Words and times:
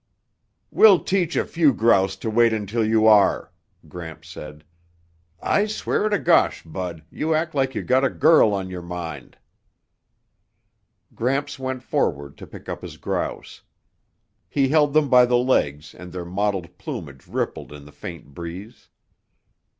"We'll 0.71 1.03
teach 1.03 1.35
a 1.35 1.45
few 1.45 1.73
grouse 1.75 2.15
to 2.15 2.29
wait 2.31 2.53
until 2.53 2.83
you 2.83 3.05
are," 3.05 3.51
Gramps 3.87 4.29
said. 4.29 4.63
"I 5.39 5.67
swear 5.67 6.09
to 6.09 6.17
gosh, 6.17 6.63
Bud, 6.63 7.05
you 7.11 7.35
act 7.35 7.53
like 7.53 7.75
you 7.75 7.83
got 7.83 8.03
a 8.03 8.09
girl 8.09 8.51
on 8.51 8.71
your 8.71 8.81
mind." 8.81 9.37
Gramps 11.13 11.59
went 11.59 11.83
forward 11.83 12.35
to 12.39 12.47
pick 12.47 12.67
up 12.67 12.81
his 12.81 12.97
grouse. 12.97 13.61
He 14.49 14.69
held 14.69 14.93
them 14.95 15.07
by 15.07 15.27
the 15.27 15.37
legs 15.37 15.93
and 15.93 16.11
their 16.11 16.25
mottled 16.25 16.79
plumage 16.79 17.27
rippled 17.27 17.71
in 17.71 17.85
the 17.85 17.91
faint 17.91 18.33
breeze. 18.33 18.89